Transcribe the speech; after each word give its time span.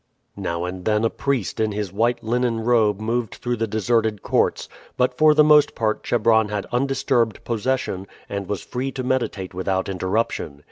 Now 0.41 0.65
and 0.65 0.83
then 0.85 1.05
a 1.05 1.11
priest 1.11 1.59
in 1.59 1.73
his 1.73 1.93
white 1.93 2.23
linen 2.23 2.61
robe 2.61 2.99
moved 2.99 3.35
through 3.35 3.57
the 3.57 3.67
deserted 3.67 4.23
courts; 4.23 4.67
but 4.97 5.15
for 5.15 5.35
the 5.35 5.43
most 5.43 5.75
part 5.75 6.01
Chebron 6.03 6.49
had 6.49 6.65
undisturbed 6.71 7.43
possession, 7.43 8.07
and 8.27 8.49
was 8.49 8.63
free 8.63 8.91
to 8.93 9.03
meditate 9.03 9.53
without 9.53 9.87
interruption. 9.87 10.59